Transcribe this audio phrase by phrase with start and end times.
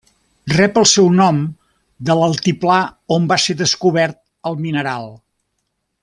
[0.51, 1.41] Rep el seu nom
[2.09, 2.77] de l'altiplà
[3.19, 4.19] on va ser descobert
[4.53, 5.07] el mineral.